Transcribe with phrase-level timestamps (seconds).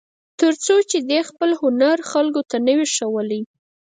[0.39, 3.41] تر څو چې دې خپل هنر خلکو ته نه وي ښوولی.